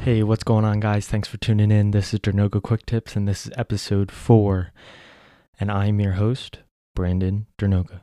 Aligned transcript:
Hey, 0.00 0.22
what's 0.22 0.44
going 0.44 0.64
on, 0.64 0.80
guys? 0.80 1.06
Thanks 1.06 1.28
for 1.28 1.36
tuning 1.36 1.70
in. 1.70 1.90
This 1.90 2.14
is 2.14 2.20
Dernoga 2.20 2.62
Quick 2.62 2.86
Tips, 2.86 3.16
and 3.16 3.28
this 3.28 3.44
is 3.44 3.52
episode 3.54 4.10
four. 4.10 4.72
And 5.60 5.70
I'm 5.70 6.00
your 6.00 6.12
host, 6.12 6.60
Brandon 6.94 7.44
Dernoga. 7.58 8.00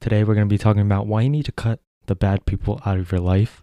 Today, 0.00 0.24
we're 0.24 0.34
going 0.34 0.48
to 0.48 0.52
be 0.52 0.58
talking 0.58 0.82
about 0.82 1.06
why 1.06 1.22
you 1.22 1.30
need 1.30 1.44
to 1.44 1.52
cut 1.52 1.78
the 2.06 2.16
bad 2.16 2.44
people 2.44 2.80
out 2.84 2.98
of 2.98 3.12
your 3.12 3.20
life 3.20 3.62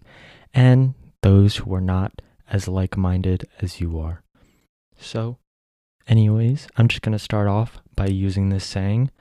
and 0.53 0.93
those 1.21 1.57
who 1.57 1.73
are 1.75 1.81
not 1.81 2.21
as 2.49 2.69
like 2.69 2.95
minded 2.95 3.45
as 3.61 3.81
you 3.81 3.99
are. 3.99 4.23
So, 4.97 5.37
anyways, 6.07 6.69
I'm 6.77 6.87
just 6.87 7.01
going 7.01 7.11
to 7.11 7.19
start 7.19 7.49
off 7.49 7.81
by 7.93 8.07
using 8.07 8.49
this 8.49 8.63
saying 8.63 9.11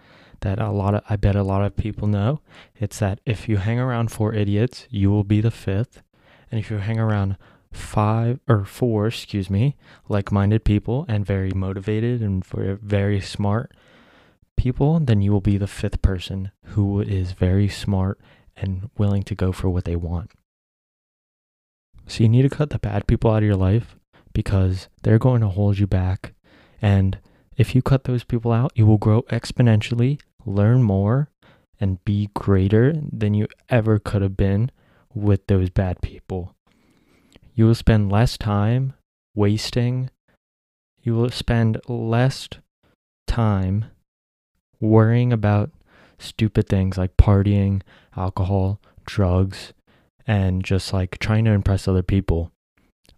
that 0.43 0.61
a 0.61 0.71
lot 0.71 0.95
of 0.95 1.03
I 1.11 1.17
bet 1.17 1.35
a 1.35 1.43
lot 1.43 1.65
of 1.65 1.75
people 1.75 2.07
know. 2.07 2.41
It's 2.77 3.01
that 3.01 3.19
if 3.27 3.49
you 3.49 3.57
hang 3.57 3.81
around 3.81 4.13
four 4.13 4.33
idiots, 4.33 4.87
you 4.91 5.11
will 5.11 5.25
be 5.25 5.41
the 5.41 5.51
fifth. 5.51 6.03
And 6.53 6.61
if 6.61 6.71
you 6.71 6.77
hang 6.77 7.01
around 7.01 7.37
five 7.73 8.39
or 8.47 8.65
four, 8.65 9.09
excuse 9.09 9.51
me, 9.51 9.77
like-minded 10.09 10.65
people 10.65 11.05
and 11.09 11.27
very 11.27 11.51
motivated 11.51 12.21
and 12.21 12.45
very 12.45 13.21
smart 13.21 13.73
people, 14.57 15.01
then 15.01 15.23
you 15.23 15.33
will 15.33 15.41
be 15.41 15.59
the 15.59 15.67
fifth 15.67 16.03
person 16.03 16.51
who 16.67 17.01
is 17.01 17.33
very 17.33 17.69
smart 17.69 18.21
and 18.57 18.91
willing 18.99 19.23
to 19.25 19.35
go 19.35 19.51
for 19.51 19.69
what 19.71 19.85
they 19.85 19.97
want. 19.97 20.31
So 22.07 22.23
you 22.23 22.29
need 22.29 22.43
to 22.43 22.51
cut 22.51 22.71
the 22.71 22.79
bad 22.79 23.07
people 23.07 23.31
out 23.31 23.39
of 23.39 23.45
your 23.45 23.57
life 23.57 23.97
because 24.33 24.89
they're 25.03 25.19
going 25.19 25.41
to 25.41 25.49
hold 25.49 25.79
you 25.79 25.87
back. 25.87 26.35
And 26.81 27.19
if 27.57 27.75
you 27.75 27.83
cut 27.83 28.05
those 28.05 28.25
people 28.25 28.53
out, 28.53 28.73
you 28.75 28.87
will 28.87 28.99
grow 28.99 29.23
exponentially, 29.23 30.21
learn 30.45 30.83
more, 30.83 31.31
and 31.81 32.05
be 32.05 32.29
greater 32.35 32.95
than 33.11 33.35
you 33.35 33.49
ever 33.69 33.99
could 33.99 34.23
have 34.23 34.37
been 34.37 34.71
with 35.15 35.47
those 35.47 35.71
bad 35.71 36.01
people. 36.01 36.55
You 37.55 37.67
will 37.67 37.75
spend 37.75 38.11
less 38.11 38.39
time 38.39 38.95
wasting, 39.35 40.11
you 41.03 41.15
will 41.15 41.31
spend 41.31 41.81
less 41.89 42.49
time 43.27 43.87
worrying 44.81 45.33
about 45.33 45.71
stupid 46.19 46.69
things 46.69 46.97
like 46.97 47.17
partying, 47.17 47.83
alcohol, 48.17 48.81
drugs, 49.05 49.73
and 50.27 50.65
just 50.65 50.93
like 50.93 51.19
trying 51.19 51.45
to 51.45 51.51
impress 51.51 51.87
other 51.87 52.03
people. 52.03 52.53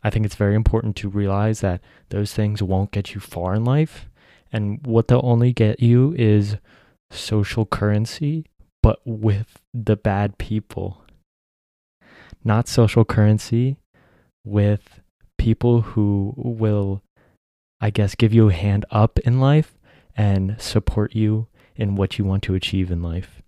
I 0.03 0.11
think 0.11 0.27
it's 0.27 0.35
very 0.35 0.55
important 0.55 0.97
to 0.97 1.09
realize 1.09 1.61
that 1.61 1.81
those 2.11 2.33
things 2.33 2.63
won't 2.63 2.91
get 2.91 3.15
you 3.15 3.21
far 3.21 3.55
in 3.55 3.65
life. 3.65 4.09
And 4.53 4.85
what 4.87 5.09
they'll 5.09 5.21
only 5.25 5.53
get 5.53 5.81
you 5.81 6.15
is 6.19 6.57
social 7.11 7.67
currency, 7.67 8.47
but 8.83 9.01
with 9.05 9.61
the 9.73 9.97
bad 9.97 10.39
people. 10.39 11.03
Not 12.45 12.69
social 12.69 13.05
currency 13.05 13.79
with 14.45 15.01
people 15.39 15.83
who 15.83 16.35
will, 16.37 17.03
I 17.81 17.91
guess, 17.91 18.15
give 18.15 18.33
you 18.33 18.49
a 18.49 18.53
hand 18.53 18.85
up 18.91 19.19
in 19.21 19.41
life 19.41 19.79
and 20.17 20.61
support 20.61 21.15
you 21.15 21.49
in 21.77 21.97
what 21.97 22.19
you 22.19 22.25
want 22.25 22.43
to 22.45 22.55
achieve 22.55 22.91
in 22.91 23.03
life. 23.03 23.43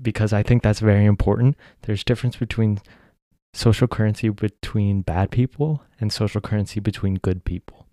Because 0.00 0.32
I 0.32 0.42
think 0.42 0.62
that's 0.62 0.80
very 0.80 1.04
important. 1.04 1.56
There's 1.82 2.02
difference 2.02 2.36
between 2.36 2.80
social 3.52 3.86
currency 3.86 4.28
between 4.28 5.02
bad 5.02 5.30
people 5.30 5.82
and 6.00 6.12
social 6.12 6.40
currency 6.40 6.80
between 6.80 7.14
good 7.14 7.44
people. 7.44 7.86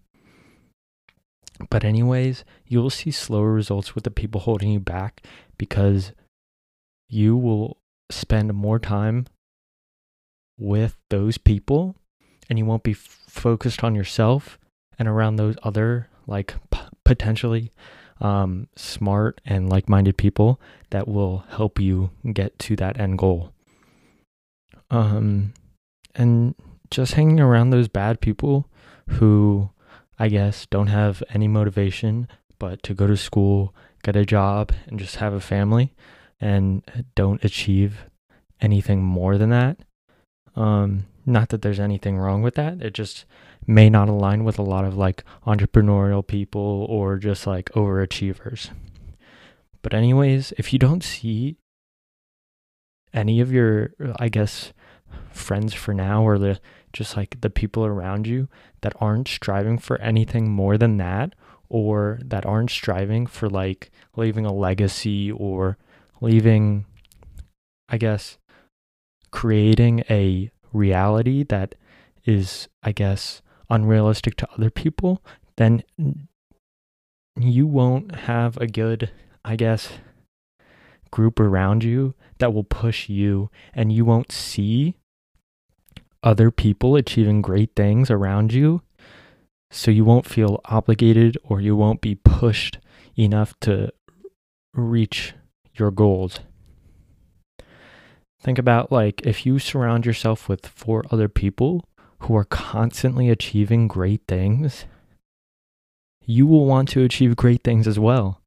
But 1.69 1.83
anyways, 1.83 2.43
you 2.65 2.81
will 2.81 2.89
see 2.89 3.11
slower 3.11 3.53
results 3.53 3.93
with 3.93 4.03
the 4.03 4.11
people 4.11 4.41
holding 4.41 4.71
you 4.71 4.79
back 4.79 5.21
because 5.57 6.13
you 7.07 7.37
will 7.37 7.77
spend 8.09 8.51
more 8.53 8.79
time 8.79 9.27
with 10.61 10.97
those 11.09 11.37
people 11.37 11.95
and 12.49 12.59
you 12.59 12.65
won't 12.65 12.83
be 12.83 12.91
f- 12.91 13.19
focused 13.27 13.83
on 13.83 13.95
yourself 13.95 14.59
and 14.99 15.07
around 15.07 15.35
those 15.35 15.55
other 15.63 16.07
like 16.27 16.55
p- 16.69 16.79
potentially 17.03 17.71
um, 18.19 18.67
smart 18.75 19.41
and 19.44 19.69
like-minded 19.69 20.16
people 20.17 20.61
that 20.91 21.07
will 21.07 21.44
help 21.50 21.79
you 21.79 22.11
get 22.33 22.57
to 22.59 22.75
that 22.75 23.00
end 23.00 23.17
goal. 23.17 23.51
Um, 24.91 25.53
and 26.16 26.53
just 26.91 27.13
hanging 27.13 27.39
around 27.39 27.69
those 27.69 27.88
bad 27.88 28.21
people 28.21 28.67
who 29.07 29.69
i 30.19 30.27
guess 30.27 30.67
don't 30.67 30.88
have 30.88 31.23
any 31.33 31.47
motivation 31.47 32.27
but 32.59 32.83
to 32.83 32.94
go 32.94 33.07
to 33.07 33.17
school 33.17 33.73
get 34.03 34.16
a 34.16 34.25
job 34.25 34.71
and 34.88 35.00
just 35.00 35.16
have 35.16 35.33
a 35.33 35.39
family 35.39 35.94
and 36.39 36.83
don't 37.16 37.44
achieve 37.44 38.05
anything 38.59 39.01
more 39.01 39.38
than 39.38 39.50
that 39.50 39.79
um, 40.56 41.06
not 41.25 41.50
that 41.50 41.62
there's 41.62 41.79
anything 41.79 42.17
wrong 42.17 42.41
with 42.41 42.56
that. 42.56 42.81
It 42.81 42.94
just 42.94 43.25
may 43.67 43.89
not 43.89 44.09
align 44.09 44.44
with 44.44 44.57
a 44.57 44.63
lot 44.63 44.85
of 44.85 44.97
like 44.97 45.23
entrepreneurial 45.45 46.25
people 46.25 46.85
or 46.89 47.17
just 47.17 47.45
like 47.45 47.69
overachievers. 47.72 48.69
But, 49.81 49.94
anyways, 49.94 50.53
if 50.57 50.73
you 50.73 50.79
don't 50.79 51.03
see 51.03 51.57
any 53.13 53.39
of 53.41 53.51
your, 53.51 53.94
I 54.17 54.29
guess, 54.29 54.73
friends 55.31 55.73
for 55.73 55.94
now 55.94 56.23
or 56.23 56.38
the 56.38 56.59
just 56.94 57.16
like 57.16 57.39
the 57.41 57.50
people 57.50 57.85
around 57.85 58.28
you 58.28 58.50
that 58.81 58.94
aren't 59.00 59.28
striving 59.28 59.78
for 59.78 60.00
anything 60.01 60.51
more 60.51 60.78
than 60.78 60.97
that 60.97 61.33
or 61.69 62.19
that 62.23 62.45
aren't 62.45 62.69
striving 62.69 63.25
for 63.25 63.50
like 63.50 63.91
leaving 64.18 64.45
a 64.45 64.53
legacy 64.53 65.31
or 65.31 65.78
leaving, 66.19 66.85
I 67.88 67.97
guess, 67.97 68.38
creating 69.31 70.03
a 70.09 70.52
reality 70.74 71.44
that 71.44 71.75
is, 72.25 72.68
I 72.84 72.92
guess, 72.92 73.42
unrealistic 73.69 74.36
to 74.38 74.50
other 74.52 74.69
people, 74.69 75.24
then 75.58 75.84
you 77.36 77.66
won't 77.66 78.16
have 78.16 78.58
a 78.58 78.68
good, 78.68 79.12
I 79.44 79.56
guess, 79.56 79.90
group 81.12 81.40
around 81.40 81.84
you 81.84 82.14
that 82.40 82.53
will 82.53 82.64
push 82.64 83.09
you, 83.09 83.50
and 83.74 83.92
you 83.92 84.06
won't 84.06 84.31
see 84.31 84.96
other 86.24 86.52
people 86.52 86.96
achieving 86.96 87.42
great 87.42 87.72
things 87.75 88.12
around 88.12 88.53
you. 88.53 88.81
So 89.72 89.90
you 89.90 90.03
won't 90.03 90.25
feel 90.25 90.59
obligated 90.66 91.38
or 91.44 91.62
you 91.62 91.75
won't 91.75 92.02
be 92.02 92.16
pushed 92.16 92.78
enough 93.18 93.58
to 93.62 93.92
reach 94.74 95.34
your 95.74 95.92
goals. 95.92 96.42
Think 98.41 98.57
about 98.57 98.91
like 98.91 99.22
if 99.25 99.46
you 99.46 99.59
surround 99.59 100.06
yourself 100.06 100.50
with 100.50 100.66
four 100.66 101.03
other 101.12 101.29
people 101.29 101.88
who 102.19 102.35
are 102.35 102.46
constantly 102.46 103.29
achieving 103.29 103.88
great 103.88 104.22
things, 104.28 104.85
you 106.25 106.47
will 106.47 106.66
want 106.66 106.90
to 106.90 107.03
achieve 107.03 107.35
great 107.35 107.63
things 107.63 107.88
as 107.88 108.00
well. 108.00 108.41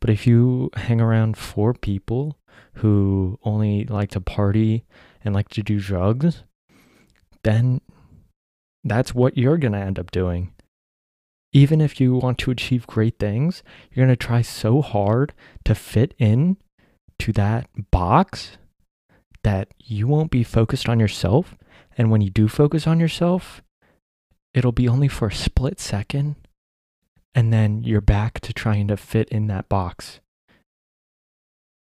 But 0.00 0.10
if 0.10 0.26
you 0.26 0.70
hang 0.74 1.00
around 1.00 1.36
four 1.36 1.72
people 1.72 2.36
who 2.74 3.38
only 3.44 3.84
like 3.84 4.10
to 4.10 4.20
party 4.20 4.84
and 5.24 5.34
like 5.34 5.48
to 5.50 5.62
do 5.62 5.78
drugs, 5.78 6.42
then 7.44 7.80
that's 8.82 9.14
what 9.14 9.38
you're 9.38 9.58
going 9.58 9.72
to 9.72 9.78
end 9.78 10.00
up 10.00 10.10
doing. 10.10 10.52
Even 11.52 11.80
if 11.80 12.00
you 12.00 12.14
want 12.14 12.38
to 12.38 12.50
achieve 12.50 12.86
great 12.88 13.20
things, 13.20 13.62
you're 13.92 14.04
going 14.04 14.16
to 14.16 14.26
try 14.26 14.42
so 14.42 14.82
hard 14.82 15.32
to 15.64 15.76
fit 15.76 16.14
in 16.18 16.56
to 17.20 17.32
that 17.32 17.68
box 17.92 18.56
that 19.44 19.68
you 19.78 20.06
won't 20.06 20.30
be 20.30 20.44
focused 20.44 20.88
on 20.88 21.00
yourself. 21.00 21.56
And 21.96 22.10
when 22.10 22.20
you 22.20 22.30
do 22.30 22.48
focus 22.48 22.86
on 22.86 23.00
yourself, 23.00 23.62
it'll 24.54 24.72
be 24.72 24.88
only 24.88 25.08
for 25.08 25.28
a 25.28 25.34
split 25.34 25.80
second. 25.80 26.36
And 27.34 27.52
then 27.52 27.82
you're 27.82 28.00
back 28.00 28.40
to 28.40 28.52
trying 28.52 28.88
to 28.88 28.96
fit 28.96 29.28
in 29.30 29.46
that 29.46 29.68
box. 29.68 30.20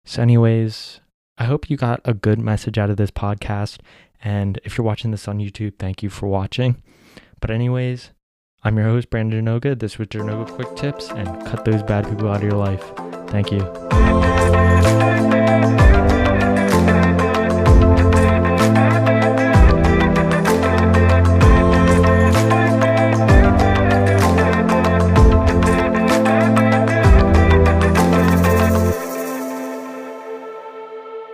So, 0.06 0.22
anyways, 0.22 1.02
I 1.38 1.46
hope 1.46 1.70
you 1.70 1.78
got 1.78 2.02
a 2.06 2.14
good 2.14 2.40
message 2.40 2.78
out 2.78 2.90
of 2.90 2.98
this 2.98 3.12
podcast. 3.12 3.80
And 4.24 4.60
if 4.64 4.78
you're 4.78 4.86
watching 4.86 5.12
this 5.12 5.28
on 5.28 5.40
YouTube, 5.40 5.80
thank 5.80 6.04
you 6.04 6.10
for 6.10 6.28
watching. 6.28 6.82
But, 7.40 7.50
anyways, 7.50 8.12
I'm 8.64 8.78
your 8.78 8.86
host, 8.88 9.10
Brandon 9.10 9.44
Dernoga. 9.44 9.80
This 9.80 9.98
was 9.98 10.08
Dernoga 10.08 10.48
Quick 10.52 10.76
Tips 10.76 11.10
and 11.10 11.28
cut 11.48 11.66
those 11.66 11.82
bad 11.82 12.08
people 12.08 12.30
out 12.30 12.38
of 12.38 12.44
your 12.44 12.52
life. 12.52 12.84
Thank 13.30 13.52
you. 13.52 15.41